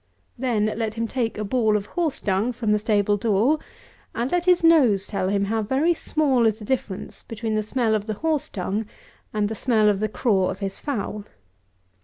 [0.35, 3.59] Then let him take a ball of horse dung from the stable door;
[4.15, 7.93] and let his nose tell him how very small is the difference between the smell
[7.93, 8.87] of the horse dung,
[9.31, 11.25] and the smell of the craw of his fowl.